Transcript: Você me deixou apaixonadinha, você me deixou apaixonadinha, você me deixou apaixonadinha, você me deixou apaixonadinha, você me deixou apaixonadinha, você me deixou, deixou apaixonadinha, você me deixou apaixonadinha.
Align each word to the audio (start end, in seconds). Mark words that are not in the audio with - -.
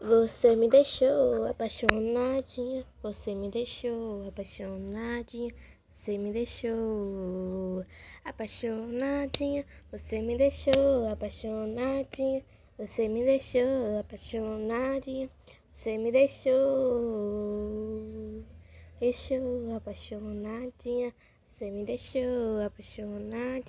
Você 0.00 0.54
me 0.54 0.68
deixou 0.68 1.44
apaixonadinha, 1.44 2.86
você 3.02 3.34
me 3.34 3.50
deixou 3.50 4.28
apaixonadinha, 4.28 5.52
você 5.90 6.16
me 6.16 6.32
deixou 6.32 7.84
apaixonadinha, 8.24 9.66
você 9.90 10.22
me 10.22 10.38
deixou 10.38 11.08
apaixonadinha, 11.10 12.44
você 12.78 13.08
me 13.08 13.24
deixou 13.24 13.98
apaixonadinha, 13.98 15.28
você 15.74 15.98
me 15.98 16.12
deixou, 16.12 16.54
deixou 19.00 19.76
apaixonadinha, 19.76 21.12
você 21.44 21.72
me 21.72 21.84
deixou 21.84 22.62
apaixonadinha. 22.64 23.64